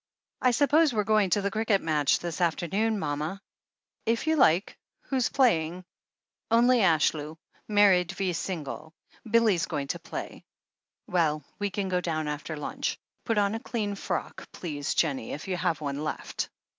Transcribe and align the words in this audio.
"I 0.41 0.49
suppose 0.49 0.91
we're 0.95 1.03
going 1.03 1.29
to 1.29 1.43
the 1.43 1.51
cricket 1.51 1.79
match 1.79 2.17
this 2.17 2.41
after 2.41 2.67
noon, 2.67 2.97
mama?" 2.97 3.39
"If 4.03 4.25
you 4.25 4.35
like. 4.35 4.75
Who's 5.03 5.29
playing?" 5.29 5.85
"Only 6.49 6.79
Ashlew— 6.79 7.37
Married 7.67 8.11
v. 8.13 8.33
Single. 8.33 8.95
Billy's 9.29 9.67
going 9.67 9.89
to 9.89 9.99
play." 9.99 10.43
"Well, 11.05 11.43
we 11.59 11.69
can 11.69 11.87
go 11.87 12.01
down 12.01 12.27
after 12.27 12.57
lunch. 12.57 12.97
Put 13.25 13.37
on 13.37 13.53
a 13.53 13.59
clean 13.59 13.93
frock, 13.93 14.51
please, 14.51 14.95
Jennie, 14.95 15.33
if 15.33 15.47
you 15.47 15.55
have 15.55 15.81
one 15.81 16.03
left." 16.03 16.49